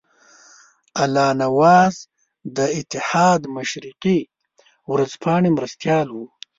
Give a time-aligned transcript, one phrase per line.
[1.03, 1.95] الله نواز
[2.57, 4.19] د اتحاد مشرقي
[4.91, 6.25] ورځپاڼې مرستیال وو.